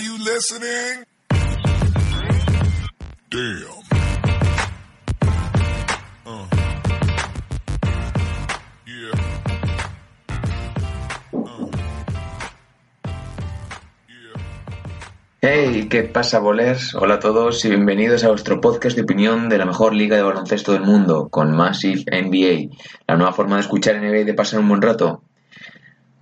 [0.00, 1.04] Are you listening?
[3.28, 3.64] Damn.
[6.24, 6.24] Uh.
[6.24, 6.46] Uh.
[8.86, 9.12] Yeah.
[15.42, 16.94] Hey, ¿qué pasa, bolers?
[16.94, 20.22] Hola a todos y bienvenidos a vuestro podcast de opinión de la mejor liga de
[20.22, 22.74] baloncesto del mundo, con Massive NBA,
[23.06, 25.24] la nueva forma de escuchar NBA y de pasar un buen rato.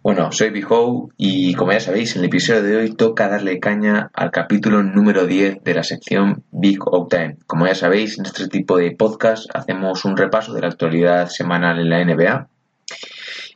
[0.01, 4.11] Bueno, soy Bihow y como ya sabéis, en el episodio de hoy toca darle caña
[4.15, 7.37] al capítulo número 10 de la sección Big Out Time.
[7.49, 11.81] Como ya sabéis, en este tipo de podcast hacemos un repaso de la actualidad semanal
[11.81, 12.49] en la NBA.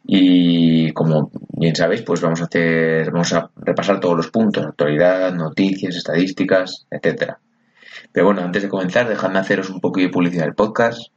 [0.05, 5.33] Y como bien sabéis, pues vamos a hacer, vamos a repasar todos los puntos, actualidad,
[5.33, 7.39] noticias, estadísticas, etcétera.
[8.11, 11.13] Pero bueno, antes de comenzar, dejadme haceros un poquito de publicidad del podcast.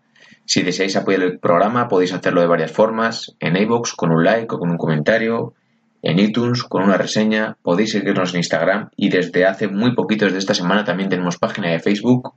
[0.46, 4.54] Si deseáis apoyar el programa, podéis hacerlo de varias formas, en iVoox con un like
[4.54, 5.54] o con un comentario,
[6.02, 8.90] en iTunes con una reseña, podéis seguirnos en Instagram.
[8.96, 12.36] Y desde hace muy poquitos de esta semana también tenemos página de Facebook.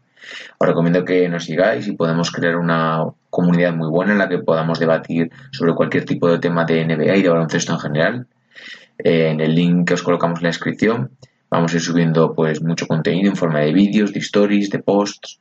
[0.59, 4.39] Os recomiendo que nos sigáis y podemos crear una comunidad muy buena en la que
[4.39, 8.27] podamos debatir sobre cualquier tipo de tema de NBA y de baloncesto en general.
[8.99, 11.11] Eh, en el link que os colocamos en la descripción
[11.51, 15.41] vamos a ir subiendo pues mucho contenido en forma de vídeos, de stories, de posts.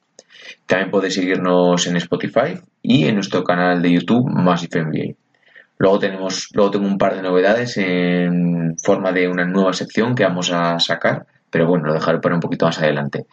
[0.65, 5.15] También podéis seguirnos en Spotify y en nuestro canal de YouTube Massive NBA.
[5.79, 10.23] Luego tenemos, luego tengo un par de novedades en forma de una nueva sección que
[10.23, 13.25] vamos a sacar, pero bueno, lo dejaré para un poquito más adelante.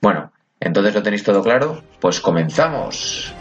[0.00, 3.32] Bueno, entonces lo tenéis todo claro, pues comenzamos.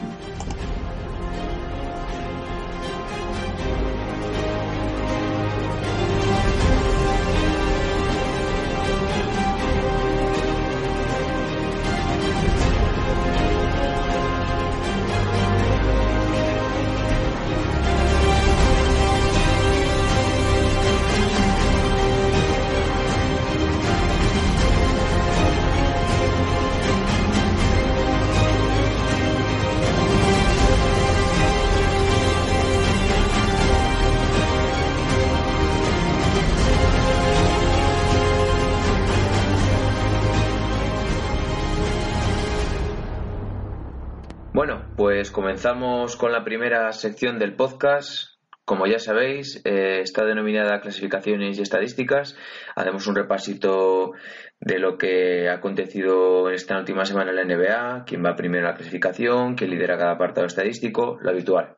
[44.74, 48.30] Bueno, pues comenzamos con la primera sección del podcast.
[48.66, 52.36] Como ya sabéis, eh, está denominada clasificaciones y estadísticas.
[52.76, 54.14] Hacemos un repasito
[54.60, 58.72] de lo que ha acontecido esta última semana en la NBA, quién va primero en
[58.72, 61.78] la clasificación, quién lidera cada apartado estadístico, lo habitual.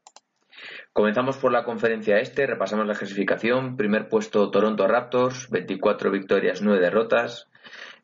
[0.93, 3.75] Comenzamos por la conferencia este, repasamos la clasificación.
[3.75, 7.49] Primer puesto Toronto Raptors, 24 victorias, 9 derrotas.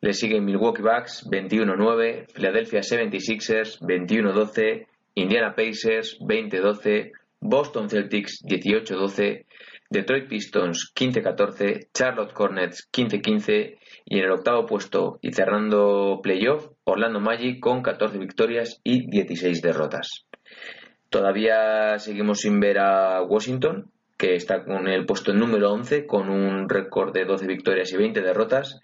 [0.02, 9.46] Le siguen Milwaukee Bucks 21-9, Philadelphia 76ers 21-12, Indiana Pacers 20-12, Boston Celtics 18-12,
[9.92, 17.20] Detroit Pistons 15-14, Charlotte Hornets 15-15 y en el octavo puesto y cerrando playoff Orlando
[17.20, 20.26] Magic con 14 victorias y 16 derrotas.
[21.10, 23.92] Todavía seguimos sin ver a Washington,
[24.22, 28.22] que está con el puesto número 11 con un récord de 12 victorias y 20
[28.22, 28.80] derrotas.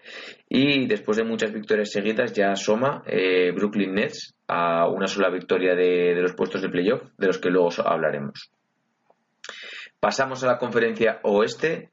[0.48, 5.76] Y después de muchas victorias seguidas ya asoma eh, Brooklyn Nets a una sola victoria
[5.76, 8.50] de, de los puestos de playoff, de los que luego hablaremos.
[10.00, 11.90] Pasamos a la conferencia oeste.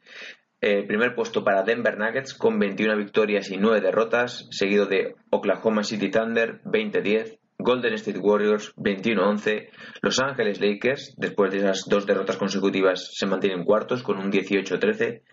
[0.59, 5.83] Eh, primer puesto para Denver Nuggets con 21 victorias y 9 derrotas, seguido de Oklahoma
[5.83, 9.69] City Thunder 20-10, Golden State Warriors 21-11,
[10.03, 15.23] Los Ángeles Lakers, después de esas dos derrotas consecutivas, se mantienen cuartos con un 18-13,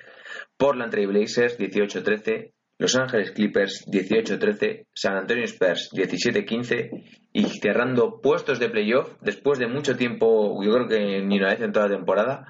[0.56, 6.88] Portland Trail Blazers 18-13, Los Ángeles Clippers 18-13, San Antonio Spurs 17-15
[7.34, 11.60] y cerrando puestos de playoff después de mucho tiempo, yo creo que ni una vez
[11.60, 12.46] en toda la temporada,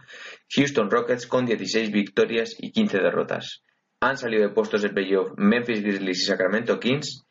[0.56, 3.64] Houston Rockets con 16 victorias y 15 derrotas.
[4.02, 7.24] Han salido de puestos de playoff Memphis Grizzlies y Sacramento Kings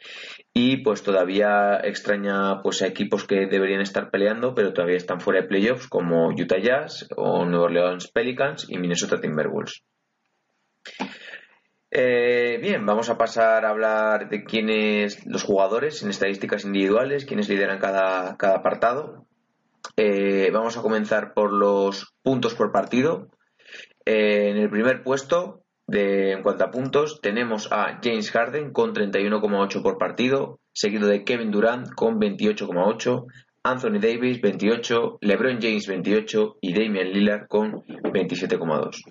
[0.54, 5.42] y pues todavía extraña pues a equipos que deberían estar peleando pero todavía están fuera
[5.42, 9.84] de playoffs como Utah Jazz o New Orleans Pelicans y Minnesota Timberwolves.
[11.92, 17.50] Eh, bien, vamos a pasar a hablar de quiénes los jugadores en estadísticas individuales, quiénes
[17.50, 19.28] lideran cada, cada apartado.
[19.98, 23.28] Eh, vamos a comenzar por los puntos por partido.
[24.06, 25.61] Eh, en el primer puesto,
[25.92, 31.24] de, en cuanto a puntos, tenemos a James Harden con 31,8 por partido, seguido de
[31.24, 33.26] Kevin Durant con 28,8,
[33.64, 39.02] Anthony Davis 28, LeBron James 28 y Damian Lillard con 27,2.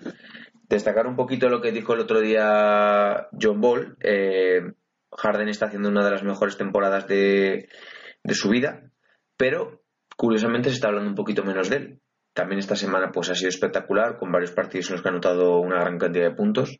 [0.67, 3.97] Destacar un poquito lo que dijo el otro día John Ball.
[4.01, 4.61] Eh,
[5.15, 7.69] Harden está haciendo una de las mejores temporadas de,
[8.23, 8.91] de su vida,
[9.37, 9.83] pero
[10.17, 12.01] curiosamente se está hablando un poquito menos de él.
[12.33, 15.59] También esta semana pues ha sido espectacular, con varios partidos en los que ha anotado
[15.59, 16.77] una gran cantidad de puntos,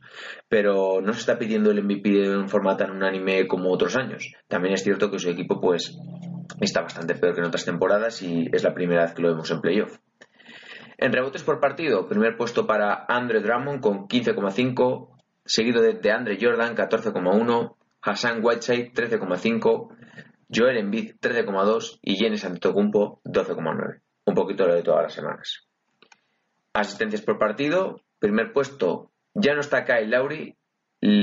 [0.48, 4.32] pero no se está pidiendo el MVP de un formato tan unánime como otros años.
[4.48, 5.98] También es cierto que su equipo pues
[6.62, 9.52] está bastante peor que en otras temporadas y es la primera vez que lo vemos
[9.52, 9.98] en playoff.
[10.98, 15.10] En rebotes por partido, primer puesto para Andre Drummond con 15,5,
[15.44, 19.88] seguido de Andre Jordan 14,1, Hassan Whiteside 13,5,
[20.54, 24.02] Joel Embiid 13,2 y Giannis Antetokounmpo 12,9
[24.32, 25.68] un poquito lo de todas las semanas.
[26.74, 30.58] Asistencias por partido, primer puesto, ya no está Kyle Lowry,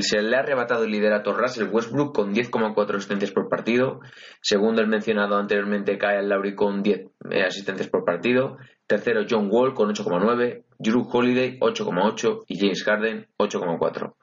[0.01, 4.01] se le ha arrebatado el liderato Russell Westbrook con 10,4 asistencias por partido.
[4.43, 7.01] Segundo, el mencionado anteriormente Kyle Lowry con 10
[7.31, 8.59] eh, asistencias por partido.
[8.87, 10.65] Tercero, John Wall con 8,9.
[10.79, 14.15] Drew Holiday 8,8 y James Harden 8,4.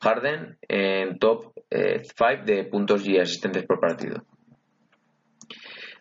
[0.00, 4.24] Harden en top 5 eh, de puntos y asistencias por partido.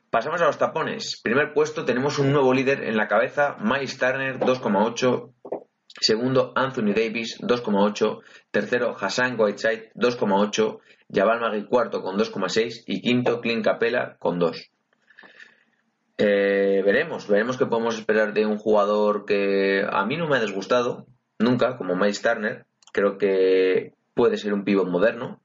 [0.10, 1.20] Pasamos a los tapones.
[1.22, 5.34] Primer puesto tenemos un nuevo líder en la cabeza, Miles Turner 2,8.
[6.00, 8.22] Segundo, Anthony Davis 2,8.
[8.50, 10.80] Tercero, Hassan Whiteside 2,8.
[11.14, 12.84] Jabal Magui cuarto con 2,6.
[12.86, 14.72] Y quinto, Clint Capella con 2.
[16.20, 20.42] Eh, veremos, veremos qué podemos esperar de un jugador que a mí no me ha
[20.42, 21.06] disgustado
[21.38, 22.66] nunca, como Miles Turner.
[22.94, 25.42] Creo que puede ser un pivot moderno,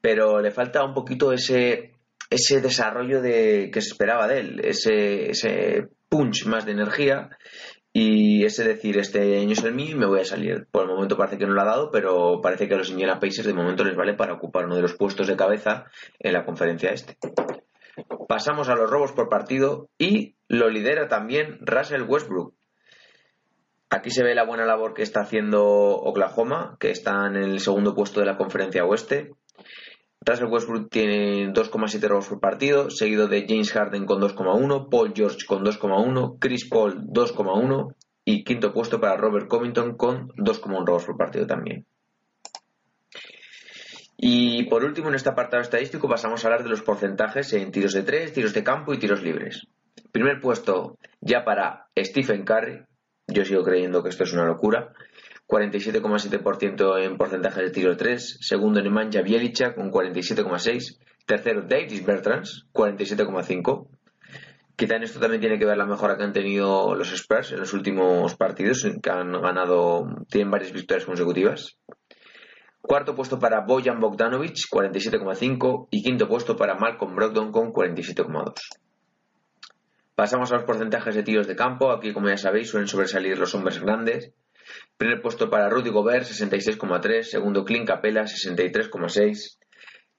[0.00, 1.91] pero le falta un poquito ese
[2.30, 7.30] ese desarrollo de, que se esperaba de él, ese, ese punch más de energía
[7.92, 10.66] y ese decir, este año es el mío y me voy a salir.
[10.70, 13.20] Por el momento parece que no lo ha dado, pero parece que a los Indiana
[13.20, 15.84] Pacers de momento les vale para ocupar uno de los puestos de cabeza
[16.18, 17.18] en la conferencia este.
[18.28, 22.54] Pasamos a los robos por partido y lo lidera también Russell Westbrook.
[23.90, 27.94] Aquí se ve la buena labor que está haciendo Oklahoma, que está en el segundo
[27.94, 29.32] puesto de la conferencia oeste.
[30.24, 35.46] Russell Westbrook tiene 2,7 robos por partido, seguido de James Harden con 2,1, Paul George
[35.46, 41.16] con 2,1, Chris Paul 2,1 y quinto puesto para Robert Covington con 2,1 robos por
[41.16, 41.86] partido también.
[44.16, 47.92] Y por último, en este apartado estadístico pasamos a hablar de los porcentajes en tiros
[47.92, 49.66] de 3, tiros de campo y tiros libres.
[50.12, 52.84] Primer puesto ya para Stephen Curry.
[53.26, 54.92] Yo sigo creyendo que esto es una locura.
[55.52, 58.38] 47,7% en porcentaje de tiro 3.
[58.40, 60.98] Segundo, Nemanja Bielicha con 47,6.
[61.26, 63.86] Tercero, Davis Bertrands, 47,5.
[64.74, 67.60] Quizá en esto también tiene que ver la mejora que han tenido los Spurs en
[67.60, 71.76] los últimos partidos, que han ganado, tienen varias victorias consecutivas.
[72.80, 75.88] Cuarto puesto para Bojan Bogdanovic, 47,5.
[75.90, 78.54] Y quinto puesto para Malcolm Brogdon con 47,2.
[80.14, 81.92] Pasamos a los porcentajes de tiros de campo.
[81.92, 84.32] Aquí, como ya sabéis, suelen sobresalir los hombres grandes.
[84.96, 87.22] Primer puesto para Rudy Gobert, 66,3.
[87.22, 89.58] Segundo, Clint Capella, 63,6.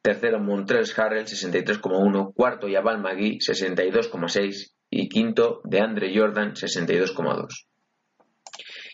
[0.01, 2.33] Tercero, Montrez Harrell, 63,1.
[2.33, 4.73] Cuarto, Yabal Magui, 62,6.
[4.89, 7.65] Y quinto, de Andre Jordan, 62,2.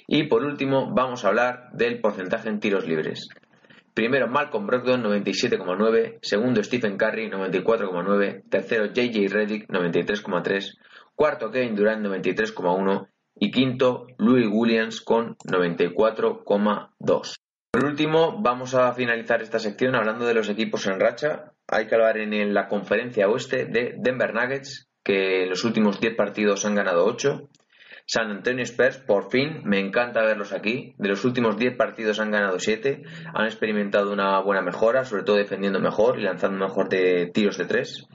[0.08, 3.28] Y por último, vamos a hablar del porcentaje en tiros libres.
[3.94, 6.20] Primero, Malcolm Brogdon, 97,9.
[6.22, 8.44] Segundo, Stephen Curry, 94,9.
[8.50, 10.78] Tercero, JJ Reddick, 93,3.
[11.16, 13.10] Cuarto, Kevin Durant, 93,1
[13.40, 17.36] y quinto Louis Williams con 94,2.
[17.72, 21.54] Por último, vamos a finalizar esta sección hablando de los equipos en racha.
[21.68, 26.16] Hay que hablar en la conferencia oeste de Denver Nuggets, que en los últimos 10
[26.16, 27.50] partidos han ganado 8.
[28.12, 30.96] San Antonio Spurs, por fin, me encanta verlos aquí.
[30.98, 33.04] De los últimos 10 partidos han ganado 7.
[33.36, 37.66] Han experimentado una buena mejora, sobre todo defendiendo mejor y lanzando mejor de tiros de
[37.66, 38.08] 3.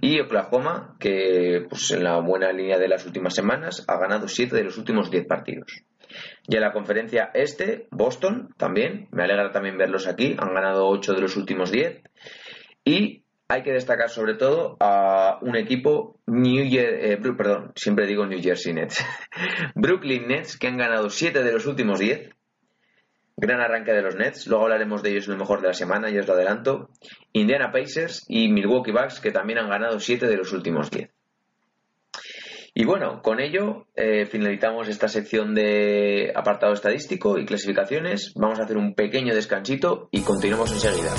[0.00, 4.56] Y Oklahoma, que pues, en la buena línea de las últimas semanas ha ganado 7
[4.56, 5.84] de los últimos 10 partidos.
[6.48, 11.12] Y en la conferencia este, Boston también, me alegra también verlos aquí, han ganado 8
[11.12, 12.02] de los últimos 10.
[12.84, 18.42] Y hay que destacar sobre todo a un equipo, New eh, perdón, siempre digo New
[18.42, 19.04] Jersey Nets,
[19.74, 22.30] Brooklyn Nets, que han ganado 7 de los últimos 10
[23.40, 26.10] Gran arranque de los Nets, luego hablaremos de ellos en lo mejor de la semana,
[26.10, 26.90] ya os lo adelanto.
[27.32, 31.08] Indiana Pacers y Milwaukee Bucks, que también han ganado 7 de los últimos 10.
[32.74, 38.34] Y bueno, con ello eh, finalizamos esta sección de apartado estadístico y clasificaciones.
[38.34, 41.12] Vamos a hacer un pequeño descansito y continuamos enseguida.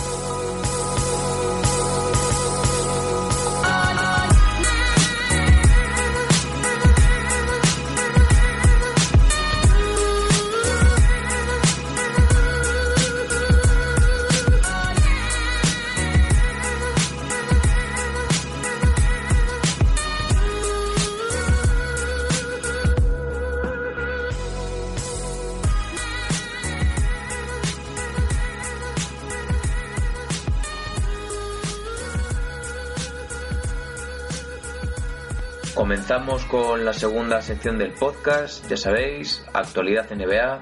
[35.90, 40.62] Comenzamos con la segunda sección del podcast, ya sabéis, actualidad NBA.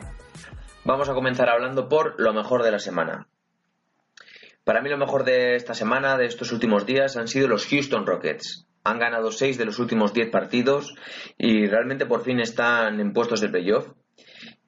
[0.86, 3.28] Vamos a comenzar hablando por lo mejor de la semana.
[4.64, 8.06] Para mí lo mejor de esta semana, de estos últimos días, han sido los Houston
[8.06, 8.70] Rockets.
[8.86, 10.96] Han ganado 6 de los últimos 10 partidos
[11.38, 13.90] y realmente por fin están en puestos de playoff.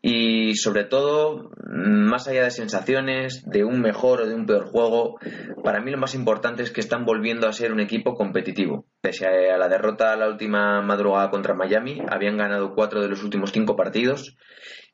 [0.02, 5.20] Y sobre todo, más allá de sensaciones, de un mejor o de un peor juego,
[5.64, 8.86] para mí lo más importante es que están volviendo a ser un equipo competitivo.
[9.02, 13.52] Pese a la derrota la última madrugada contra Miami, habían ganado 4 de los últimos
[13.52, 14.38] 5 partidos.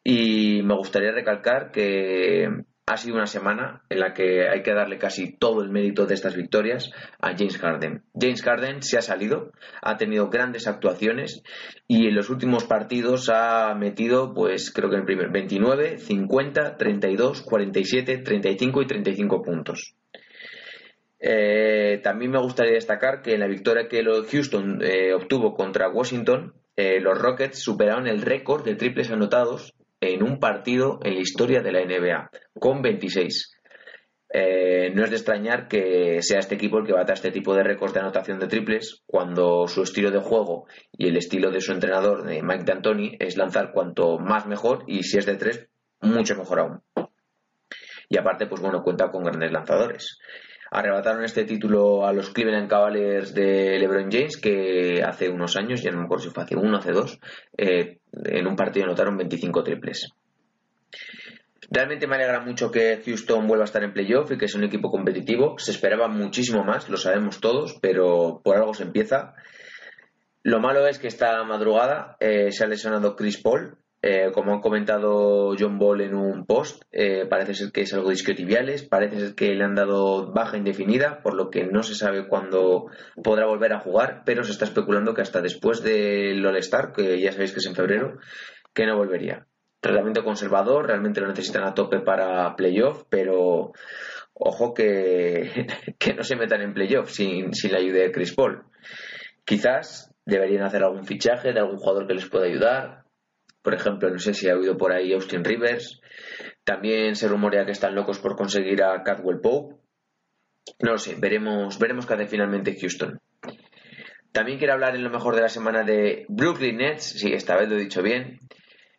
[0.04, 2.48] Y me gustaría recalcar que
[2.88, 6.14] ha sido una semana en la que hay que darle casi todo el mérito de
[6.14, 8.04] estas victorias a James Harden.
[8.14, 9.52] James Harden se ha salido,
[9.82, 11.42] ha tenido grandes actuaciones
[11.88, 16.78] y en los últimos partidos ha metido, pues creo que en el primer 29, 50,
[16.78, 19.96] 32, 47, 35 y 35 puntos.
[21.20, 26.54] Eh, también me gustaría destacar que en la victoria que Houston eh, obtuvo contra Washington,
[26.76, 29.74] eh, los Rockets superaron el récord de triples anotados
[30.14, 33.56] en un partido en la historia de la NBA, con 26.
[34.38, 37.64] Eh, no es de extrañar que sea este equipo el que bata este tipo de
[37.64, 41.72] récords de anotación de triples cuando su estilo de juego y el estilo de su
[41.72, 45.68] entrenador, de Mike D'Antoni, es lanzar cuanto más mejor y si es de tres,
[46.02, 46.82] mucho mejor aún.
[48.10, 50.20] Y aparte, pues bueno, cuenta con grandes lanzadores.
[50.76, 55.90] Arrebataron este título a los Cleveland Cavaliers de LeBron James, que hace unos años, ya
[55.92, 57.18] no me acuerdo si fue hace uno o hace dos,
[57.58, 60.10] eh, en un partido anotaron 25 triples.
[61.72, 64.66] Realmente me alegra mucho que Houston vuelva a estar en playoff y que es un
[64.66, 65.58] equipo competitivo.
[65.60, 69.34] Se esperaba muchísimo más, lo sabemos todos, pero por algo se empieza.
[70.44, 74.62] Lo malo es que esta madrugada eh, se ha lesionado Chris Paul, eh, como ha
[74.62, 79.34] comentado John Ball en un post, eh, parece ser que es algo discotibiales, parece ser
[79.34, 82.86] que le han dado baja indefinida, por lo que no se sabe cuándo
[83.24, 87.32] podrá volver a jugar, pero se está especulando que hasta después del All-Star, que ya
[87.32, 88.20] sabéis que es en febrero,
[88.76, 89.48] que no volvería.
[89.80, 93.72] Tratamiento conservador, realmente lo necesitan a tope para playoff, pero
[94.36, 95.66] ojo que,
[95.98, 98.66] que no se metan en playoff sin, sin la ayuda de Chris Paul.
[99.46, 103.05] Quizás deberían hacer algún fichaje de algún jugador que les pueda ayudar,
[103.66, 106.00] por ejemplo, no sé si ha oído por ahí Austin Rivers.
[106.64, 109.76] También se rumorea que están locos por conseguir a Cadwell Pope.
[110.82, 113.20] No lo sé, veremos, veremos qué hace finalmente Houston.
[114.32, 117.20] También quiero hablar en lo mejor de la semana de Brooklyn Nets.
[117.20, 118.38] Sí, esta vez lo he dicho bien.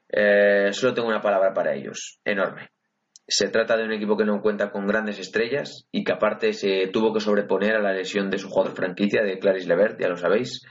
[0.09, 2.19] Eh, solo tengo una palabra para ellos.
[2.25, 2.71] Enorme.
[3.29, 6.89] Se trata de un equipo que no cuenta con grandes estrellas y que aparte se
[6.93, 10.17] tuvo que sobreponer a la lesión de su jugador franquicia, de Clarice Levert, ya lo
[10.17, 10.63] sabéis,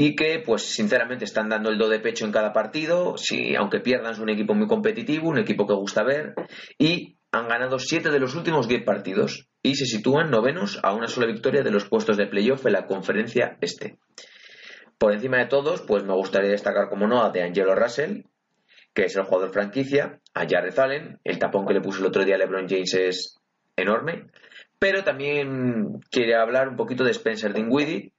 [0.00, 3.80] y que pues sinceramente están dando el do de pecho en cada partido, si, aunque
[3.80, 6.34] pierdan es un equipo muy competitivo, un equipo que gusta ver
[6.78, 11.08] y han ganado 7 de los últimos 10 partidos y se sitúan novenos a una
[11.08, 13.98] sola victoria de los puestos de playoff en la conferencia este.
[14.98, 18.22] Por encima de todos, pues me gustaría destacar como no a de Angelo Russell,
[18.94, 22.24] que es el jugador franquicia, a Jared Allen, el tapón que le puso el otro
[22.24, 23.40] día a LeBron James es
[23.74, 24.30] enorme,
[24.78, 28.12] pero también quiere hablar un poquito de Spencer Dinwiddie,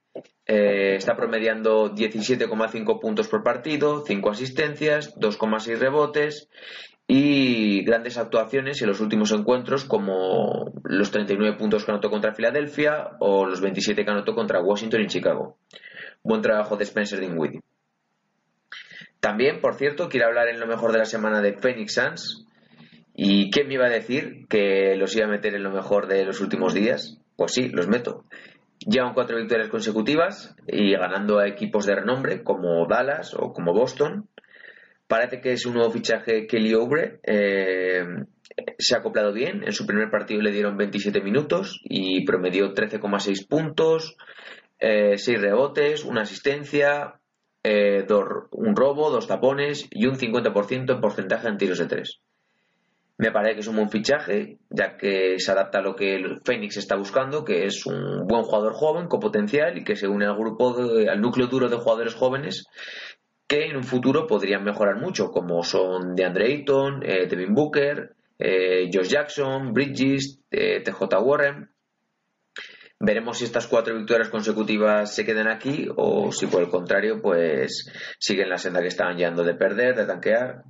[0.46, 6.48] eh, está promediando 17,5 puntos por partido, 5 asistencias, 2,6 rebotes
[7.06, 13.16] y grandes actuaciones en los últimos encuentros como los 39 puntos que anotó contra Filadelfia
[13.18, 15.56] o los 27 que anotó contra Washington y Chicago.
[16.22, 17.62] Buen trabajo de Spencer Dinwiddie.
[19.20, 22.46] También, por cierto, quiero hablar en lo mejor de la semana de Phoenix Suns.
[23.14, 26.24] ¿Y quién me iba a decir que los iba a meter en lo mejor de
[26.24, 27.18] los últimos días?
[27.36, 28.24] Pues sí, los meto.
[28.86, 34.28] Llevan cuatro victorias consecutivas y ganando a equipos de renombre como Dallas o como Boston.
[35.06, 37.20] Parece que es un nuevo fichaje Kelly Oubre.
[37.24, 38.04] Eh,
[38.78, 39.64] se ha acoplado bien.
[39.64, 44.16] En su primer partido le dieron 27 minutos y promedió 13,6 puntos,
[44.78, 47.20] 6 eh, rebotes, una asistencia,
[47.62, 48.06] eh,
[48.52, 52.20] un robo, dos tapones y un 50% en porcentaje en tiros de tres.
[53.20, 56.40] Me parece que es un buen fichaje, ya que se adapta a lo que el
[56.42, 60.24] Phoenix está buscando, que es un buen jugador joven con potencial y que se une
[60.24, 60.74] al grupo,
[61.06, 62.64] al núcleo duro de jugadores jóvenes
[63.46, 68.88] que en un futuro podrían mejorar mucho, como son DeAndre Ayton, eh, Devin Booker, eh,
[68.90, 71.68] Josh Jackson, Bridges, eh, TJ Warren.
[73.00, 77.92] Veremos si estas cuatro victorias consecutivas se quedan aquí o si por el contrario pues
[78.18, 80.62] siguen la senda que estaban llevando de perder, de tanquear.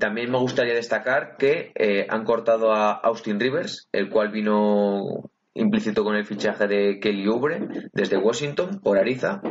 [0.00, 6.04] También me gustaría destacar que eh, han cortado a Austin Rivers, el cual vino implícito
[6.04, 9.42] con el fichaje de Kelly Oubre desde Washington por Ariza.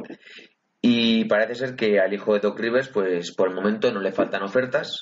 [0.81, 4.11] Y parece ser que al hijo de Doc Rivers, pues por el momento no le
[4.11, 5.01] faltan ofertas.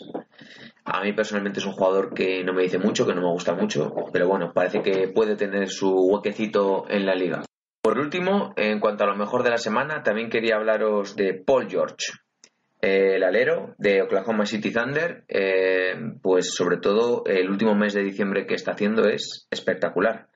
[0.83, 3.55] A mí personalmente es un jugador que no me dice mucho, que no me gusta
[3.55, 7.43] mucho, pero bueno, parece que puede tener su huequecito en la liga.
[7.81, 11.69] Por último, en cuanto a lo mejor de la semana, también quería hablaros de Paul
[11.69, 12.07] George,
[12.81, 18.45] el alero de Oklahoma City Thunder, eh, pues sobre todo el último mes de diciembre
[18.45, 20.27] que está haciendo es espectacular.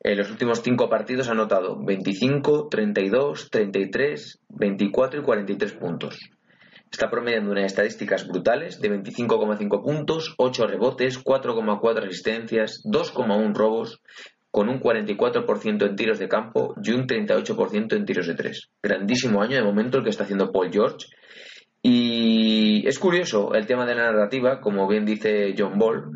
[0.00, 6.18] En los últimos cinco partidos ha anotado 25, 32, 33, 24 y 43 puntos.
[6.92, 14.00] Está promediando unas estadísticas brutales de 25,5 puntos, 8 rebotes, 4,4 asistencias, 2,1 robos,
[14.50, 18.70] con un 44% en tiros de campo y un 38% en tiros de tres.
[18.82, 21.06] Grandísimo año de momento el que está haciendo Paul George.
[21.82, 26.10] Y es curioso el tema de la narrativa, como bien dice John Ball.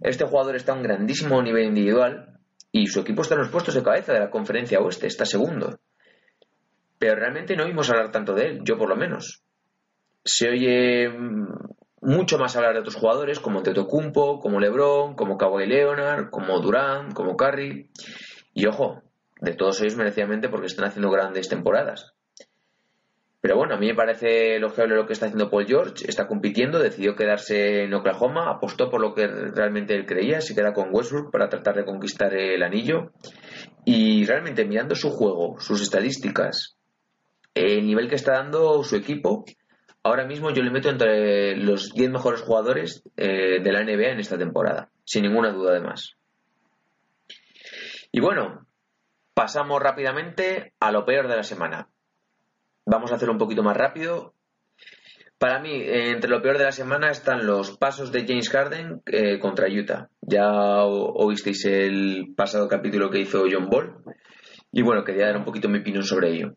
[0.00, 2.38] Este jugador está a un grandísimo nivel individual
[2.70, 5.78] y su equipo está en los puestos de cabeza de la conferencia oeste, está segundo.
[6.98, 9.42] Pero realmente no vimos hablar tanto de él, yo por lo menos.
[10.24, 11.10] Se oye
[12.02, 17.14] mucho más hablar de otros jugadores como Tetocumpo, como LeBron, como Kawhi Leonard, como Durant,
[17.14, 17.88] como Curry.
[18.52, 19.02] Y ojo,
[19.40, 22.12] de todos ellos merecidamente porque están haciendo grandes temporadas.
[23.40, 26.04] Pero bueno, a mí me parece elogiable lo que está haciendo Paul George.
[26.06, 30.72] Está compitiendo, decidió quedarse en Oklahoma, apostó por lo que realmente él creía, se queda
[30.72, 33.12] con Westbrook para tratar de conquistar el anillo.
[33.84, 36.76] Y realmente mirando su juego, sus estadísticas,
[37.54, 39.44] el nivel que está dando su equipo,
[40.02, 44.20] ahora mismo yo le meto entre los 10 mejores jugadores eh, de la NBA en
[44.20, 46.16] esta temporada, sin ninguna duda además.
[48.10, 48.66] Y bueno,
[49.34, 51.88] pasamos rápidamente a lo peor de la semana.
[52.84, 54.34] Vamos a hacer un poquito más rápido.
[55.38, 59.40] Para mí, entre lo peor de la semana están los pasos de James Harden eh,
[59.40, 60.08] contra Utah.
[60.20, 63.96] Ya oísteis el pasado capítulo que hizo John Ball.
[64.70, 66.54] Y bueno, quería dar un poquito mi opinión sobre ello.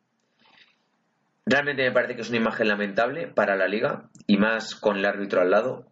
[1.45, 5.05] Realmente me parece que es una imagen lamentable para la liga y más con el
[5.05, 5.85] árbitro al lado.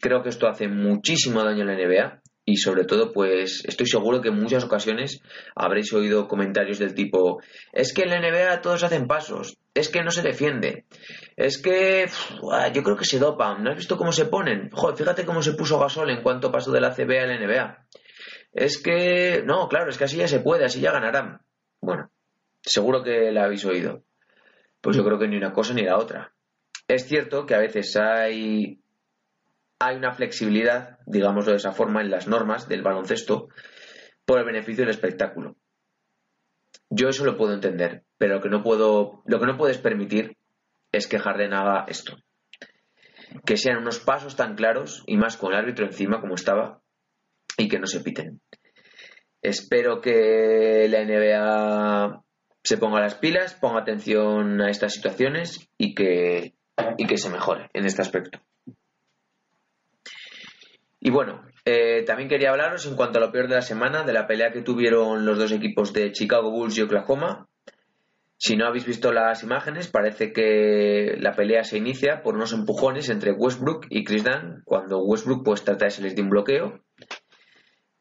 [0.00, 4.22] Creo que esto hace muchísimo daño a la NBA y sobre todo pues estoy seguro
[4.22, 5.20] que en muchas ocasiones
[5.54, 10.02] habréis oído comentarios del tipo es que en la NBA todos hacen pasos, es que
[10.02, 10.86] no se defiende,
[11.36, 12.06] es que
[12.72, 14.70] yo creo que se dopan, ¿no has visto cómo se ponen?
[14.72, 17.86] Joder, fíjate cómo se puso Gasol en cuanto pasó de la CBA a la NBA.
[18.52, 21.42] Es que, no, claro, es que así ya se puede, así ya ganarán.
[21.82, 22.10] Bueno,
[22.62, 24.04] seguro que la habéis oído.
[24.80, 26.32] Pues yo creo que ni una cosa ni la otra.
[26.86, 28.80] Es cierto que a veces hay,
[29.78, 33.48] hay una flexibilidad, digámoslo de esa forma, en las normas del baloncesto
[34.24, 35.56] por el beneficio del espectáculo.
[36.90, 40.36] Yo eso lo puedo entender, pero lo que no puedo, lo que no puedes permitir
[40.92, 42.16] es que Harden haga esto.
[43.44, 46.80] Que sean unos pasos tan claros y más con el árbitro encima como estaba
[47.58, 48.40] y que no se piten.
[49.42, 52.24] Espero que la NBA
[52.62, 56.54] se ponga las pilas, ponga atención a estas situaciones y que,
[56.96, 58.40] y que se mejore en este aspecto.
[61.00, 64.12] Y bueno, eh, también quería hablaros en cuanto a lo peor de la semana, de
[64.12, 67.46] la pelea que tuvieron los dos equipos de Chicago Bulls y Oklahoma.
[68.36, 73.08] Si no habéis visto las imágenes, parece que la pelea se inicia por unos empujones
[73.08, 76.80] entre Westbrook y Chris Dunn, cuando Westbrook pues trata de salir de un bloqueo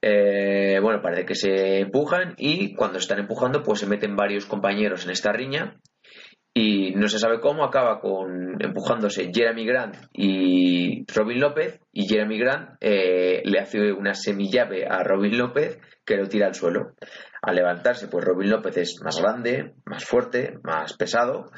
[0.10, 5.04] eh, bueno, parece que se empujan y cuando están empujando, pues se meten varios compañeros
[5.04, 5.76] en esta riña
[6.54, 12.40] y no se sabe cómo acaba con empujándose Jeremy Grant y Robin López y Jeremy
[12.40, 16.94] Grant eh, le hace una semillave a Robin López que lo tira al suelo.
[17.42, 21.52] Al levantarse, pues Robin López es más grande, más fuerte, más pesado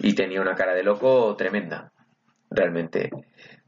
[0.00, 1.92] y tenía una cara de loco tremenda,
[2.50, 3.10] realmente.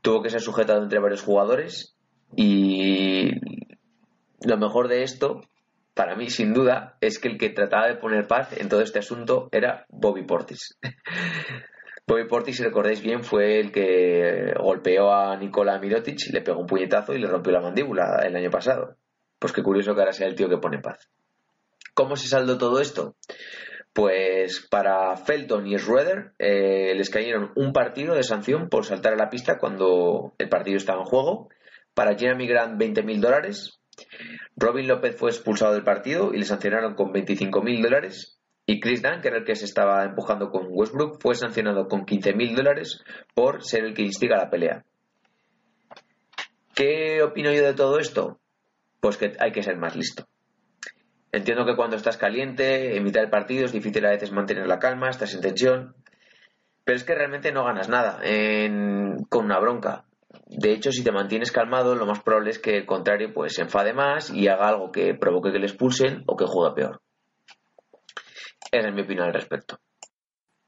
[0.03, 1.97] Tuvo que ser sujetado entre varios jugadores
[2.37, 3.31] y
[4.47, 5.41] lo mejor de esto,
[5.95, 9.01] para mí sin duda, es que el que trataba de poner paz en todo este
[9.01, 10.79] asunto era Bobby Portis.
[12.07, 16.67] Bobby Portis, si recordáis bien, fue el que golpeó a Nikola Mirotic, le pegó un
[16.67, 18.97] puñetazo y le rompió la mandíbula el año pasado.
[19.41, 21.09] Pues qué curioso que ahora sea el tío que pone paz.
[21.95, 23.17] ¿Cómo se saldó todo esto?
[23.93, 29.17] Pues para Felton y Schroeder eh, les cayeron un partido de sanción por saltar a
[29.17, 31.49] la pista cuando el partido estaba en juego.
[31.95, 33.81] Para Jeremy Grant 20.000 dólares
[34.57, 38.39] Robin López fue expulsado del partido y le sancionaron con 25.000 dólares.
[38.67, 42.05] Y Chris Dunn, que era el que se estaba empujando con Westbrook, fue sancionado con
[42.05, 43.05] 15.000 dólares
[43.35, 44.85] por ser el que instiga la pelea.
[46.75, 48.41] ¿Qué opino yo de todo esto?
[49.01, 50.27] Pues que hay que ser más listo.
[51.31, 54.79] Entiendo que cuando estás caliente, en mitad del partido, es difícil a veces mantener la
[54.79, 55.95] calma, estás en tensión.
[56.83, 58.21] Pero es que realmente no ganas nada
[59.29, 60.06] con una bronca.
[60.47, 63.63] De hecho, si te mantienes calmado, lo más probable es que el contrario pues se
[63.63, 67.01] enfade más y haga algo que provoque que le expulsen o que juegue peor.
[68.71, 69.79] Esa es mi opinión al respecto.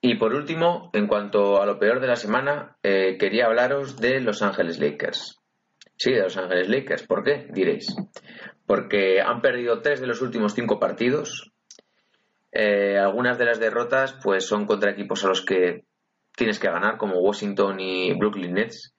[0.00, 4.20] Y por último, en cuanto a lo peor de la semana, eh, quería hablaros de
[4.20, 5.38] Los Ángeles Lakers.
[5.96, 7.06] Sí, de Los Ángeles Lakers.
[7.06, 7.48] ¿Por qué?
[7.50, 7.94] Diréis.
[8.66, 11.52] Porque han perdido tres de los últimos cinco partidos.
[12.52, 15.84] Eh, algunas de las derrotas pues son contra equipos a los que
[16.36, 18.94] tienes que ganar, como Washington y Brooklyn Nets.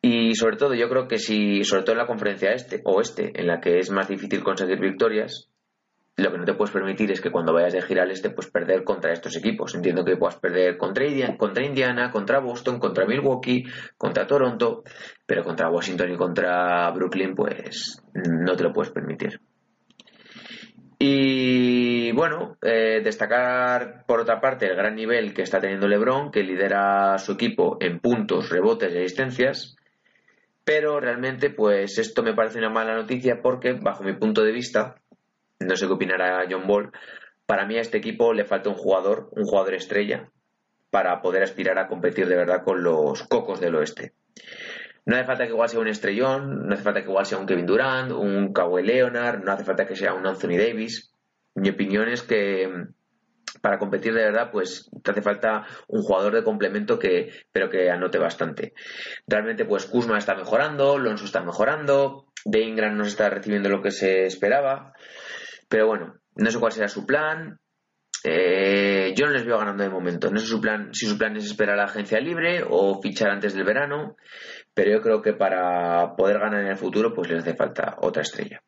[0.00, 3.46] Y sobre todo, yo creo que si, sobre todo en la conferencia este, oeste, en
[3.46, 5.48] la que es más difícil conseguir victorias,
[6.18, 8.50] lo que no te puedes permitir es que cuando vayas de gira al este, pues
[8.50, 9.74] perder contra estos equipos.
[9.74, 13.64] Entiendo que puedas perder contra, Indiana, contra Boston, contra Milwaukee,
[13.96, 14.82] contra Toronto,
[15.24, 19.40] pero contra Washington y contra Brooklyn, pues no te lo puedes permitir.
[20.98, 26.42] Y bueno, eh, destacar por otra parte el gran nivel que está teniendo LeBron, que
[26.42, 29.76] lidera su equipo en puntos, rebotes y asistencias.
[30.68, 34.96] Pero realmente, pues esto me parece una mala noticia porque, bajo mi punto de vista,
[35.60, 36.92] no sé qué opinará John Ball,
[37.46, 40.28] para mí a este equipo le falta un jugador, un jugador estrella,
[40.90, 44.12] para poder aspirar a competir de verdad con los cocos del oeste.
[45.06, 47.46] No hace falta que igual sea un estrellón, no hace falta que igual sea un
[47.46, 51.14] Kevin Durant, un Kawhi Leonard, no hace falta que sea un Anthony Davis.
[51.54, 52.88] Mi opinión es que
[53.60, 57.90] para competir de verdad, pues te hace falta un jugador de complemento que, pero que
[57.90, 58.74] anote bastante.
[59.26, 63.90] Realmente, pues Kuzma está mejorando, Lonzo está mejorando, De Ingram no está recibiendo lo que
[63.90, 64.92] se esperaba.
[65.68, 67.58] Pero bueno, no sé cuál será su plan.
[68.24, 70.30] Eh, yo no les veo ganando de momento.
[70.30, 73.30] No sé su plan, si su plan es esperar a la agencia libre o fichar
[73.30, 74.16] antes del verano.
[74.74, 78.22] Pero yo creo que para poder ganar en el futuro, pues les hace falta otra
[78.22, 78.62] estrella.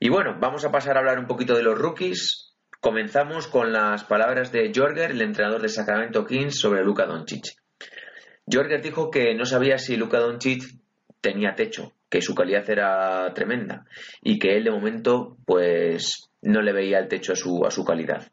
[0.00, 2.56] Y bueno, vamos a pasar a hablar un poquito de los rookies.
[2.80, 7.56] Comenzamos con las palabras de Jorger, el entrenador de Sacramento Kings, sobre Luka Doncic.
[8.50, 10.62] Jorger dijo que no sabía si Luka Doncic
[11.20, 13.84] tenía techo, que su calidad era tremenda
[14.22, 17.84] y que él de momento pues no le veía el techo a su, a su
[17.84, 18.30] calidad.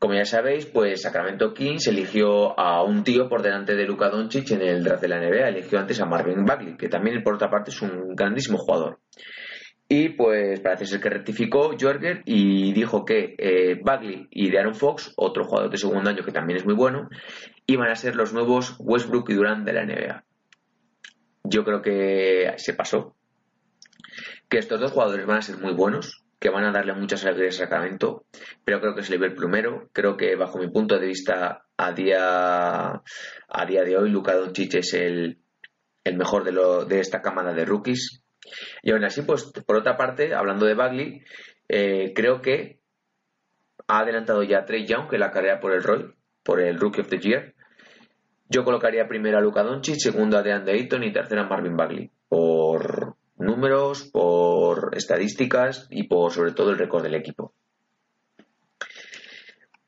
[0.00, 4.50] Como ya sabéis, pues Sacramento Kings eligió a un tío por delante de Luka Doncic
[4.50, 7.50] en el draft de la NBA, eligió antes a Marvin Bagley, que también por otra
[7.50, 8.98] parte es un grandísimo jugador.
[9.88, 15.12] Y pues parece ser que rectificó Jorger y dijo que eh, Bagley y Darren Fox,
[15.16, 17.08] otro jugador de segundo año que también es muy bueno,
[17.66, 20.24] iban a ser los nuevos Westbrook y Durant de la NBA
[21.48, 23.14] yo creo que se pasó.
[24.48, 27.56] Que estos dos jugadores van a ser muy buenos, que van a darle muchas alegrías
[27.56, 28.24] a Sacramento,
[28.64, 29.88] pero creo que es el primero.
[29.92, 33.02] Creo que bajo mi punto de vista a día,
[33.48, 35.38] a día de hoy Luka Doncic es el,
[36.04, 38.22] el mejor de, lo, de esta cámara de rookies.
[38.82, 41.22] Y aún así, pues por otra parte, hablando de Bagley,
[41.68, 42.80] eh, creo que
[43.88, 47.08] ha adelantado ya Trey Young que la carrera por el Roy, por el Rookie of
[47.08, 47.54] the Year.
[48.48, 52.10] Yo colocaría primero a Luka Doncic, segundo a DeAndre Ayton y tercero a Marvin Bagley.
[52.28, 57.52] Por números, por estadísticas y por sobre todo el récord del equipo.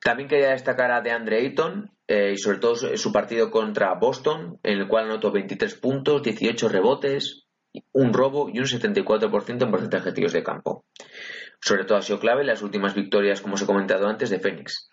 [0.03, 4.79] También quería destacar a DeAndre Ayton eh, y sobre todo su partido contra Boston, en
[4.79, 7.38] el cual anotó 23 puntos, 18 rebotes,
[7.93, 10.85] un robo y un 74% en porcentaje de tiros de campo.
[11.61, 14.91] Sobre todo ha sido clave las últimas victorias, como os he comentado antes, de Phoenix.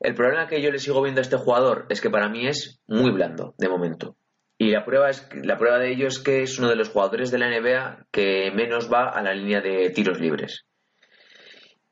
[0.00, 2.80] El problema que yo le sigo viendo a este jugador es que para mí es
[2.86, 4.16] muy blando, de momento.
[4.58, 7.30] Y la prueba, es, la prueba de ello es que es uno de los jugadores
[7.30, 10.66] de la NBA que menos va a la línea de tiros libres.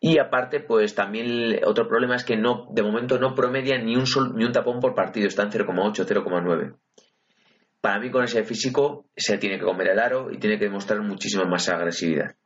[0.04, 4.35] Y aparte, pues también otro problema es que de momento no promedia ni un, sol,
[4.35, 6.76] ni un tapón por partido, está en 0,8, 0,9.
[7.83, 11.01] Para mí con ese físico se tiene que comer el aro y tiene que demostrar
[11.01, 12.37] muchísima más agresividad.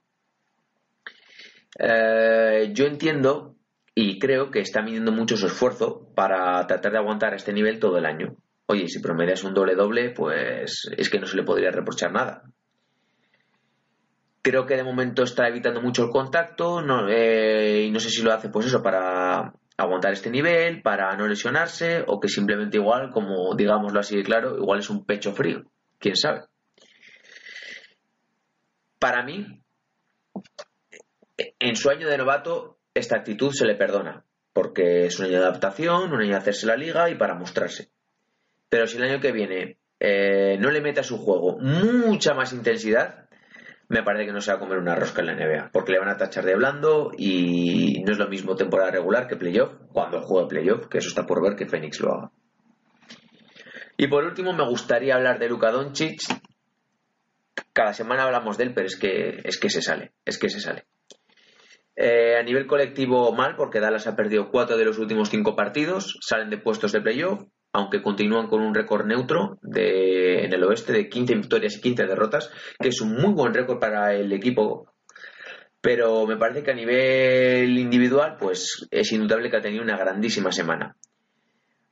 [1.79, 3.55] Eh, yo entiendo
[3.95, 7.99] y creo que está midiendo mucho su esfuerzo para tratar de aguantar este nivel todo
[7.99, 8.35] el año.
[8.65, 12.43] Oye, si promedias un doble-doble, pues es que no se le podría reprochar nada.
[14.41, 18.33] Creo que de momento está evitando mucho el contacto eh, y no sé si lo
[18.33, 23.55] hace pues eso para aguantar este nivel, para no lesionarse o que simplemente igual, como
[23.55, 25.65] digámoslo así de claro, igual es un pecho frío,
[25.99, 26.45] quién sabe.
[28.99, 29.63] Para mí,
[31.59, 35.45] en su año de novato esta actitud se le perdona, porque es un año de
[35.45, 37.91] adaptación, un año de hacerse la liga y para mostrarse.
[38.69, 42.53] Pero si el año que viene eh, no le mete a su juego mucha más
[42.53, 43.26] intensidad,
[43.89, 45.99] me parece que no se va a comer una rosca en la NBA, porque le
[45.99, 50.21] van a tachar de blando y no es lo mismo temporada regular que playoff, cuando
[50.23, 52.31] juega playoff, que eso está por ver que Phoenix lo haga.
[53.97, 56.21] Y por último, me gustaría hablar de Luka Doncic.
[57.73, 60.61] Cada semana hablamos de él, pero es que, es que se sale, es que se
[60.61, 60.85] sale.
[61.95, 66.19] Eh, a nivel colectivo mal, porque Dallas ha perdido cuatro de los últimos cinco partidos,
[66.21, 67.43] salen de puestos de playoff,
[67.77, 72.51] aunque continúan con un récord neutro en el oeste de 15 victorias y 15 derrotas,
[72.81, 74.95] que es un muy buen récord para el equipo.
[75.83, 80.53] Pero me parece que a nivel individual, pues es indudable que ha tenido una grandísima
[80.53, 80.97] semana.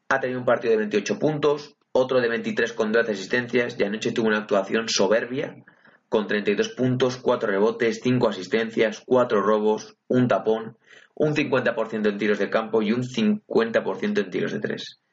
[0.08, 4.12] Ha tenido un partido de 28 puntos, otro de 23 con 12 asistencias y anoche
[4.12, 5.54] tuvo una actuación soberbia
[6.08, 10.78] con 32 puntos, 4 rebotes, 5 asistencias, 4 robos, un tapón,
[11.14, 15.03] un 50% en tiros de campo y un 50% en tiros de 3.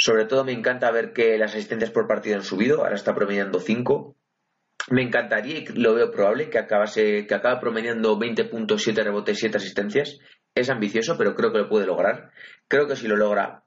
[0.00, 3.58] Sobre todo me encanta ver que las asistencias por partido han subido, ahora está promediando
[3.58, 4.16] 5.
[4.90, 9.38] Me encantaría y lo veo probable que acabase que acabe promediando 20 puntos, 7 rebotes,
[9.38, 10.20] 7 asistencias.
[10.54, 12.30] Es ambicioso, pero creo que lo puede lograr.
[12.68, 13.64] Creo que si lo logra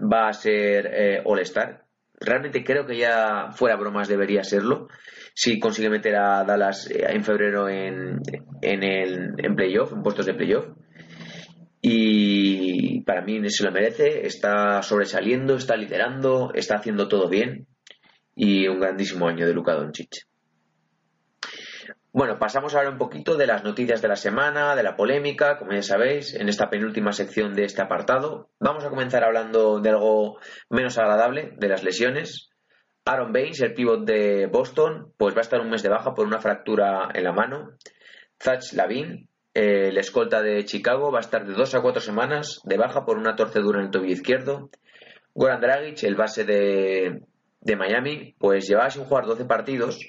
[0.00, 1.84] va a ser eh, All-Star.
[2.18, 4.88] Realmente creo que ya fuera bromas debería serlo.
[5.34, 8.22] Si consigue meter a Dallas eh, en febrero en,
[8.62, 10.66] en, el, en playoff, en puestos de playoff.
[11.82, 12.41] Y
[13.04, 14.26] para mí se lo merece.
[14.26, 17.66] Está sobresaliendo, está liderando, está haciendo todo bien.
[18.34, 20.26] Y un grandísimo año de Luka Doncic.
[22.14, 25.72] Bueno, pasamos ahora un poquito de las noticias de la semana, de la polémica, como
[25.72, 28.50] ya sabéis, en esta penúltima sección de este apartado.
[28.60, 30.38] Vamos a comenzar hablando de algo
[30.68, 32.50] menos agradable, de las lesiones.
[33.06, 36.26] Aaron Baines, el pívot de Boston, pues va a estar un mes de baja por
[36.26, 37.78] una fractura en la mano.
[38.38, 42.76] Zach Lavin, el escolta de Chicago, va a estar de dos a cuatro semanas de
[42.76, 44.70] baja por una torcedura en el tobillo izquierdo.
[45.34, 47.22] Goran Dragic, el base de,
[47.60, 50.00] de Miami, pues llevaba sin jugar 12 partidos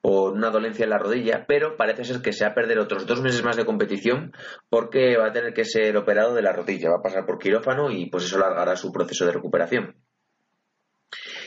[0.00, 3.06] por una dolencia en la rodilla, pero parece ser que se va a perder otros
[3.06, 4.32] dos meses más de competición
[4.70, 7.90] porque va a tener que ser operado de la rodilla, va a pasar por quirófano
[7.90, 9.96] y pues eso largará su proceso de recuperación.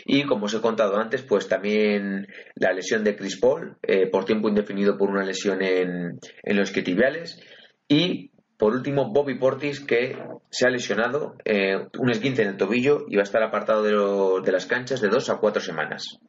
[0.06, 4.26] Y como os he contado antes, pues también la lesión de Chris Paul eh, por
[4.26, 7.39] tiempo indefinido por una lesión en, los quetibiales
[7.88, 10.18] y por último, Bobby Portis, que
[10.50, 14.46] se ha lesionado eh, un esguince en el tobillo y va a estar apartado de,
[14.46, 16.20] de las canchas de dos a cuatro semanas.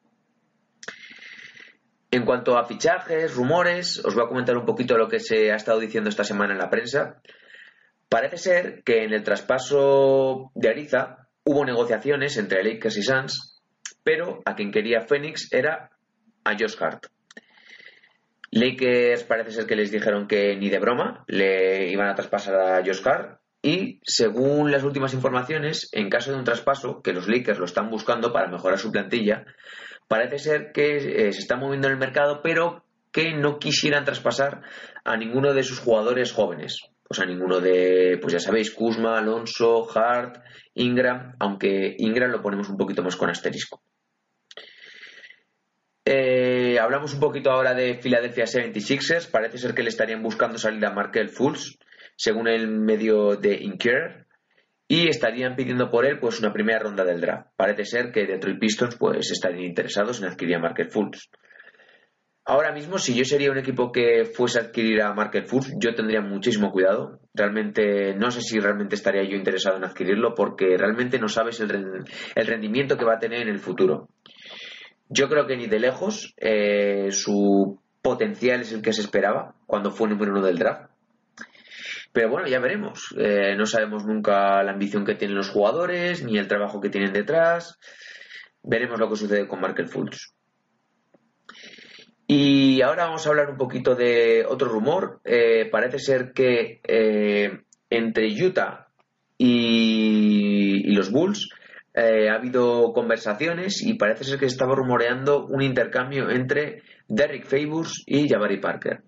[2.11, 5.57] En cuanto a fichajes, rumores, os voy a comentar un poquito lo que se ha
[5.57, 7.21] estado diciendo esta semana en la prensa.
[8.09, 13.54] Parece ser que en el traspaso de Ariza hubo negociaciones entre Lakers y Suns,
[14.05, 15.91] pero a quien quería Phoenix era
[16.45, 17.07] a Josh Hart.
[18.51, 22.85] Lakers parece ser que les dijeron que ni de broma le iban a traspasar a
[22.85, 27.59] Josh Hart y según las últimas informaciones, en caso de un traspaso, que los Lakers
[27.59, 29.47] lo están buscando para mejorar su plantilla,
[30.07, 34.61] parece ser que eh, se está moviendo en el mercado, pero que no quisieran traspasar
[35.03, 36.79] a ninguno de sus jugadores jóvenes.
[37.09, 40.43] O sea, ninguno de, pues ya sabéis, Kuzma, Alonso, Hart,
[40.75, 43.83] Ingram, aunque Ingram lo ponemos un poquito más con asterisco.
[46.05, 49.31] Eh, hablamos un poquito ahora de Philadelphia 76ers.
[49.31, 51.79] Parece ser que le estarían buscando salir a Markel Fultz,
[52.17, 54.25] según el medio de Inquirer
[54.87, 57.49] y estarían pidiendo por él pues una primera ronda del draft.
[57.57, 61.31] Parece ser que Detroit Pistons pues estarían interesados en adquirir a Market Fultz.
[62.47, 65.95] Ahora mismo, si yo sería un equipo que fuese a adquirir a Market Fultz, yo
[65.95, 67.21] tendría muchísimo cuidado.
[67.33, 71.71] Realmente, no sé si realmente estaría yo interesado en adquirirlo porque realmente no sabes el,
[72.37, 74.11] rendimiento que va a tener en el futuro.
[75.17, 79.93] Yo creo que ni de lejos eh, su potencial es el que se esperaba cuando
[79.93, 80.91] fue número uno del draft.
[82.13, 83.15] Pero bueno, ya veremos.
[83.17, 87.13] Eh, no sabemos nunca la ambición que tienen los jugadores, ni el trabajo que tienen
[87.13, 87.79] detrás.
[88.65, 90.35] Veremos lo que sucede con Markel Fultz.
[92.27, 95.21] Y ahora vamos a hablar un poquito de otro rumor.
[95.25, 96.81] Eh, parece ser que
[97.89, 98.89] entre Utah
[99.39, 101.51] y, los Bulls
[101.95, 108.03] ha habido conversaciones y parece ser que se estaba rumoreando un intercambio entre Derrick Favors
[108.07, 109.03] y Jabari Parker.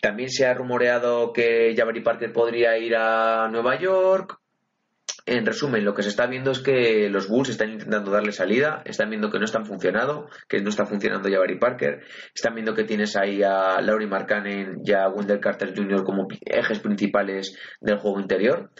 [0.00, 4.38] También se ha rumoreado que Jabari Parker podría ir a Nueva York.
[5.24, 8.82] En resumen, lo que se está viendo es que los Bulls están intentando darle salida,
[8.84, 12.84] están viendo que no están funcionando, que no está funcionando Jabari Parker, están viendo que
[12.84, 16.04] tienes ahí a Laurie Markkanen y a Wendell Carter Jr.
[16.04, 18.70] como ejes principales del juego interior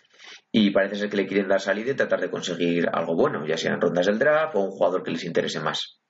[0.59, 3.59] y parece ser que le quieren dar salida y tratar de conseguir algo bueno, ya
[3.59, 6.01] sea en rondas del draft o un jugador que les interese más.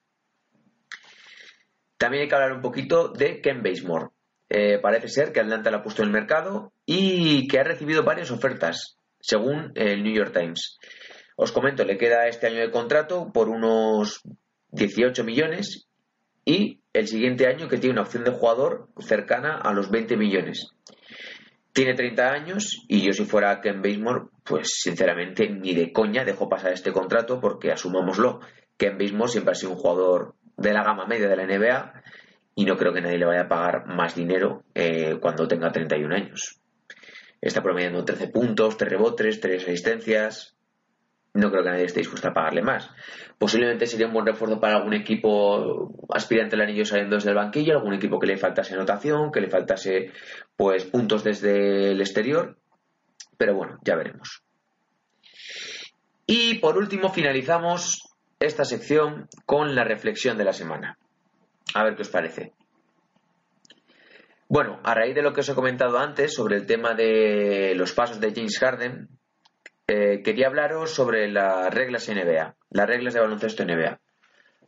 [1.99, 4.11] También hay que hablar un poquito de Ken Basemore.
[4.49, 8.05] Eh, parece ser que Atlanta la ha puesto en el mercado y que ha recibido
[8.05, 10.79] varias ofertas, según el New York Times.
[11.35, 14.21] Os comento, le queda este año de contrato por unos
[14.69, 15.89] 18 millones
[16.45, 20.69] y el siguiente año que tiene una opción de jugador cercana a los 20 millones.
[21.77, 26.49] Tiene 30 años y yo si fuera Ken Basemore, pues sinceramente ni de coña dejo
[26.49, 28.41] pasar este contrato porque asumámoslo,
[28.79, 32.03] Ken Basemore siempre ha sido un jugador de la gama media de la NBA
[32.55, 36.15] y no creo que nadie le vaya a pagar más dinero eh, cuando tenga 31
[36.15, 36.62] años.
[37.43, 40.56] Está promediando 13 puntos, 3 rebotes, 3 asistencias.
[41.37, 42.90] No creo que nadie esté dispuesto a pagarle más.
[43.38, 47.75] Posiblemente sería un buen refuerzo para algún equipo aspirante al anillo saliendo desde el banquillo,
[47.75, 50.12] algún equipo que le faltase anotación, que le faltase
[50.57, 52.57] pues puntos desde el exterior.
[53.37, 54.42] Pero bueno, ya veremos.
[56.27, 60.99] Y por último finalizamos esta sección con la reflexión de la semana.
[61.75, 62.55] A ver qué os parece.
[64.49, 67.92] Bueno, a raíz de lo que os he comentado antes sobre el tema de los
[67.92, 69.09] pasos de James Harden,
[69.88, 74.01] eh, quería hablaros sobre las reglas NBA, las reglas de baloncesto NBA.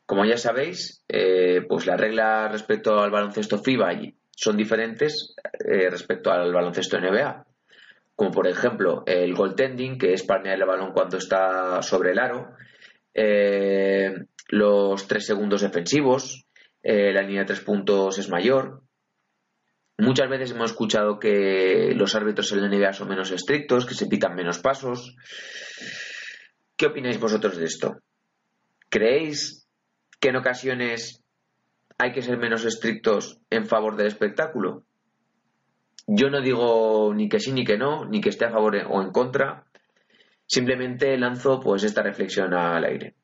[0.07, 6.31] Como ya sabéis, eh, pues las reglas respecto al baloncesto FIBA son diferentes eh, respecto
[6.31, 7.45] al baloncesto NBA.
[8.15, 12.55] Como por ejemplo el goaltending, que es palmear el balón cuando está sobre el aro,
[14.51, 16.47] los tres segundos defensivos,
[16.83, 18.83] la línea de tres puntos es mayor,
[20.01, 24.07] Muchas veces hemos escuchado que los árbitros en la NBA son menos estrictos, que se
[24.07, 25.17] pitan menos pasos.
[26.77, 27.97] ¿Qué opináis vosotros de esto?
[28.89, 29.67] ¿Creéis
[30.21, 31.25] que en ocasiones
[31.99, 34.85] hay que ser menos estrictos en favor del espectáculo?
[36.07, 39.03] Yo no digo ni que sí ni que no, ni que esté a favor o
[39.03, 39.67] en contra.
[40.47, 43.17] Simplemente lanzo pues esta reflexión al aire.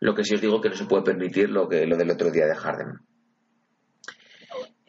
[0.00, 2.32] Lo que sí os digo que no se puede permitir lo que lo del otro
[2.32, 3.07] día de Harden.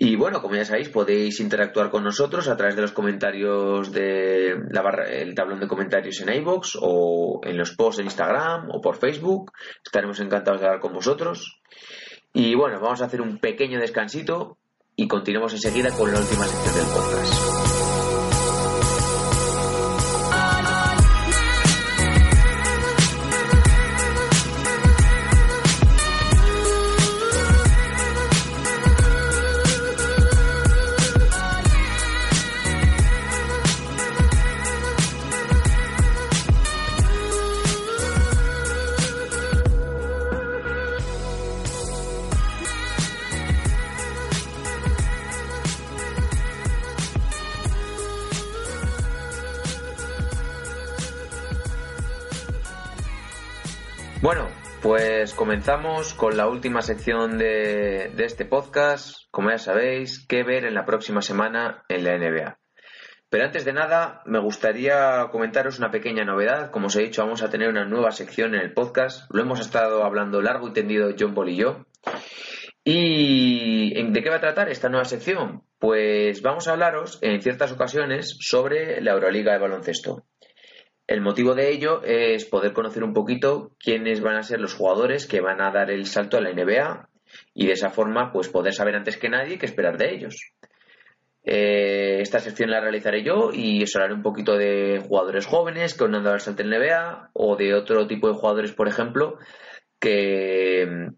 [0.02, 4.56] Y bueno, como ya sabéis, podéis interactuar con nosotros a través de los comentarios de
[4.70, 8.80] la barra, el tablón de comentarios en iBox o en los posts en Instagram o
[8.80, 9.52] por Facebook.
[9.84, 11.60] Estaremos encantados de hablar con vosotros.
[12.32, 14.58] Y bueno, vamos a hacer un pequeño descansito
[14.96, 17.59] y continuamos enseguida con la última sección del podcast.
[55.40, 59.16] Comenzamos con la última sección de, este podcast.
[59.32, 62.60] Como ya sabéis, qué ver en la próxima semana en la NBA.
[63.30, 66.72] Pero antes de nada, me gustaría comentaros una pequeña novedad.
[66.72, 69.34] Como os he dicho, vamos a tener una nueva sección en el podcast.
[69.34, 71.86] Lo hemos estado hablando largo y tendido John Ball y yo.
[72.84, 75.64] ¿Y de qué va a tratar esta nueva sección?
[75.78, 80.26] Pues vamos a hablaros en ciertas ocasiones sobre la Euroliga de baloncesto.
[81.10, 85.26] El motivo de ello es poder conocer un poquito quiénes van a ser los jugadores
[85.26, 87.10] que van a dar el salto a la NBA
[87.56, 90.54] y de esa forma pues poder saber antes que nadie qué esperar de ellos.
[91.44, 96.04] Eh, esta sección la realizaré yo y os hablaré un poquito de jugadores jóvenes que
[96.04, 99.40] han dado el salto en la NBA o de otro tipo de jugadores, por ejemplo,
[100.00, 101.10] que,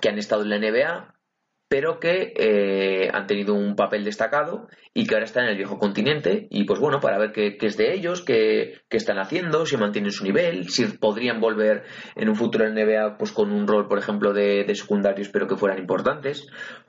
[0.00, 1.15] que han estado en la NBA
[1.68, 5.78] pero que eh, han tenido un papel destacado y que ahora están en el viejo
[5.78, 6.46] continente.
[6.50, 10.24] Y pues bueno, para ver qué, es de ellos, qué, están haciendo, si mantienen su
[10.24, 14.32] nivel, si podrían volver en un futuro en NBA pues con un rol, por ejemplo,
[14.32, 16.46] de, de secundarios, pero que fueran importantes.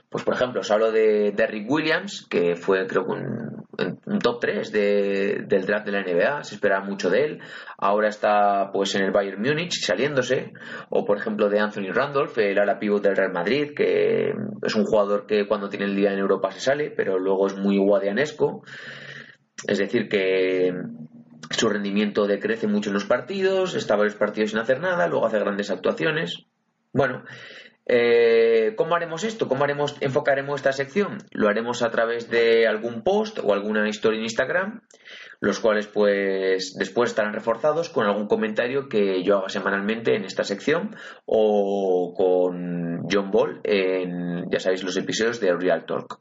[0.09, 4.71] Pues por ejemplo, os hablo de Derrick Williams, que fue creo que un, top 3
[4.71, 7.39] del draft de la NBA, se esperaba mucho de él.
[7.77, 10.53] Ahora está pues en el Bayern Múnich saliéndose.
[10.89, 14.85] O por ejemplo de Anthony Randolph, el ala pivot del Real Madrid, que es un
[14.85, 18.63] jugador que cuando tiene el día en Europa se sale, pero luego es muy guadianesco.
[19.67, 20.73] Es decir, que
[21.49, 25.39] su rendimiento decrece mucho en los partidos, está varios partidos sin hacer nada, luego hace
[25.39, 26.45] grandes actuaciones.
[26.93, 27.23] Bueno,
[27.89, 29.47] eh, ¿Cómo haremos esto?
[29.47, 31.19] ¿Cómo haremos, enfocaremos esta sección?
[31.31, 34.81] Lo haremos a través de algún post o alguna historia en Instagram,
[35.39, 40.43] los cuales pues después estarán reforzados con algún comentario que yo haga semanalmente en esta
[40.43, 46.19] sección o con John Ball en, ya sabéis, los episodios de Real Talk.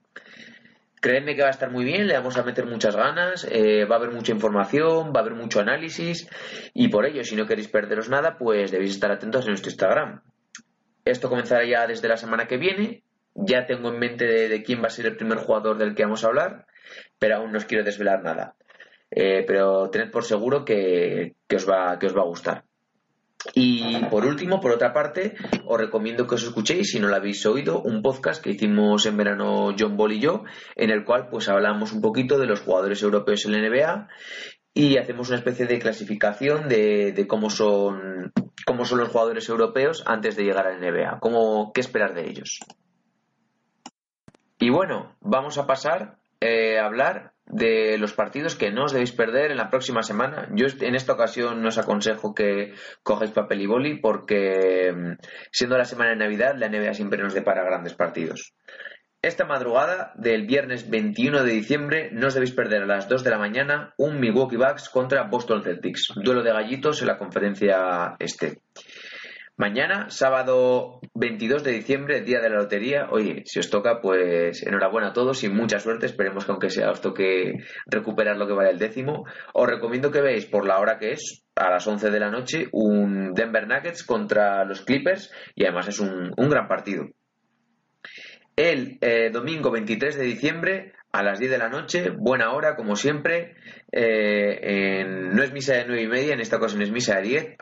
[1.01, 3.97] Creedme que va a estar muy bien, le vamos a meter muchas ganas, eh, va
[3.97, 6.29] a haber mucha información, va a haber mucho análisis
[6.75, 10.23] y por ello, si no queréis perderos nada, pues debéis estar atentos en nuestro Instagram.
[11.07, 13.05] Esto comenzará ya desde la semana que viene.
[13.35, 16.25] Ya tengo en mente de, quién va a ser el primer jugador del que vamos
[16.25, 16.67] a hablar,
[17.19, 18.57] pero aún no os quiero desvelar nada.
[19.11, 22.65] Eh, pero tened por seguro que, os va, que os va a gustar.
[23.55, 27.47] Y por último, por otra parte, os recomiendo que os escuchéis, si no lo habéis
[27.47, 30.43] oído, un podcast que hicimos en verano John Ball y yo,
[30.75, 34.09] en el cual pues hablamos un poquito de los jugadores europeos en la NBA
[34.77, 38.31] y hacemos una especie de clasificación de, cómo son
[38.67, 42.29] cómo son los jugadores europeos antes de llegar a la NBA, cómo, qué esperar de
[42.29, 42.61] ellos.
[44.59, 49.13] Y bueno, vamos a pasar eh, a hablar de los partidos que no os debéis
[49.13, 50.47] perder en la próxima semana.
[50.53, 55.13] Yo en esta ocasión no os aconsejo que cogáis papel y boli porque mm,
[55.53, 58.53] siendo la semana de Navidad la NBA siempre nos depara grandes partidos.
[59.27, 63.31] Esta madrugada del viernes 21 de diciembre no os debéis perder a las 2 de
[63.31, 68.61] la mañana un Milwaukee Bucks contra Boston Celtics, duelo de gallitos en la conferencia este.
[69.57, 73.09] Mañana, sábado 22 de diciembre, día de la lotería.
[73.11, 76.07] Oye, si os toca, pues enhorabuena a todos y mucha suerte.
[76.07, 77.55] Esperemos que aunque sea os toque
[77.87, 79.25] recuperar lo que vale el décimo.
[79.55, 82.69] Os recomiendo que veáis por la hora que es, a las 11 de la noche,
[82.71, 87.07] un Denver Nuggets contra los Clippers y además es un, gran partido.
[88.57, 92.97] El eh, domingo 23 de diciembre, a las 10 de la noche, buena hora, como
[92.97, 93.55] siempre.
[93.93, 97.57] Eh, no es misa de 9 y media, en esta ocasión es misa de 10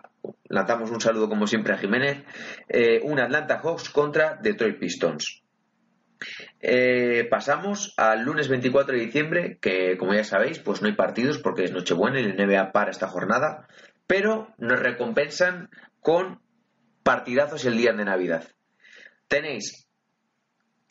[0.48, 2.24] lanzamos un saludo como siempre a Jiménez,
[2.68, 5.42] eh, un Atlanta Hawks contra Detroit Pistons.
[7.28, 11.64] Pasamos al lunes 24 de diciembre, que como ya sabéis, pues no hay partidos porque
[11.64, 13.66] es Nochebuena y el NBA para esta jornada,
[14.06, 15.70] pero nos recompensan
[16.00, 16.40] con
[17.02, 18.44] partidazos el día de Navidad.
[19.26, 19.84] Tenéis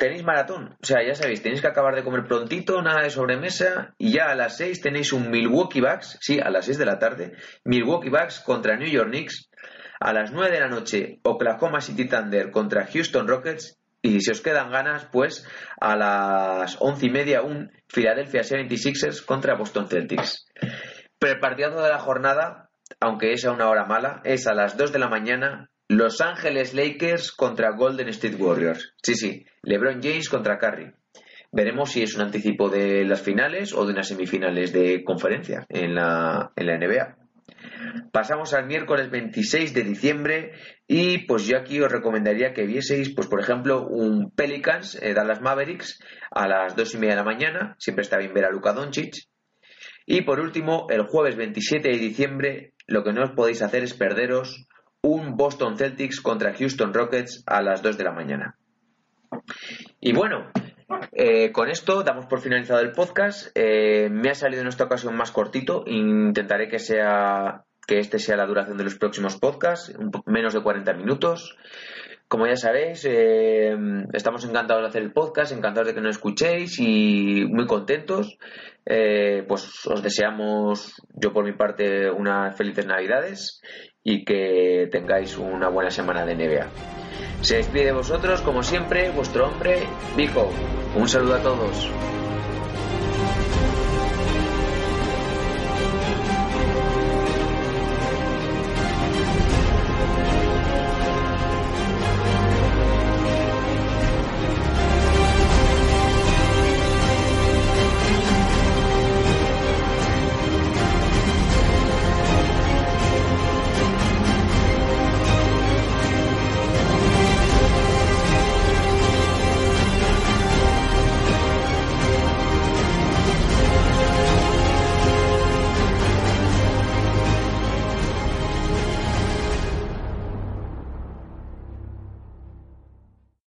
[0.04, 0.76] tenéis maratón.
[0.82, 4.32] O sea, ya sabéis, tenéis que acabar de comer prontito, nada de sobremesa, y ya
[4.32, 8.10] a las 6 tenéis un Milwaukee Bucks, sí, a las 6 de la tarde, Milwaukee
[8.10, 9.50] Bucks contra New York Knicks,
[10.02, 14.42] a las 9 de la noche Oklahoma City Thunder contra Houston Rockets, y si os
[14.42, 15.48] quedan ganas, pues
[15.80, 20.46] a las 11 y media un Philadelphia 76ers contra Boston Celtics.
[21.18, 24.76] Pero el partidazo de la jornada, aunque es a una hora mala, es a las
[24.76, 28.94] 2 de la mañana los Ángeles Lakers contra Golden State Warriors.
[29.02, 30.92] Sí, sí, LeBron James contra Curry.
[31.52, 35.94] Veremos si es un anticipo de las finales o de unas semifinales de conferencia en
[35.94, 37.18] la, en la NBA.
[38.12, 40.52] Pasamos al miércoles 26 de diciembre
[40.88, 45.42] y pues yo aquí os recomendaría que vieseis, pues por ejemplo, un Pelicans, eh, Dallas
[45.42, 46.00] Mavericks,
[46.32, 47.76] a las dos y media de la mañana.
[47.78, 49.14] Siempre está bien ver a Luka Doncic.
[50.06, 53.94] Y por último, el jueves 27 de diciembre, lo que no os podéis hacer es
[53.94, 54.68] perderos
[55.04, 58.56] un Boston Celtics contra Houston Rockets a las 2 de la mañana.
[60.00, 60.50] Y bueno,
[61.12, 63.52] eh, con esto damos por finalizado el podcast.
[63.56, 65.84] Eh, me ha salido en esta ocasión más cortito.
[65.86, 69.94] Intentaré que sea que este sea la duración de los próximos podcasts,
[70.26, 71.58] menos de 40 minutos.
[72.34, 73.78] Como ya sabéis, eh,
[74.12, 78.40] estamos encantados de hacer el podcast, encantados de que nos escuchéis y muy contentos.
[78.84, 83.62] pues os deseamos, yo por mi parte, unas felices Navidades
[84.04, 86.72] y que tengáis una buena semana de NBA.
[87.42, 89.84] Se despide de vosotros, como siempre, vuestro hombre,
[90.18, 90.50] Vico.
[90.96, 92.23] Un saludo a todos.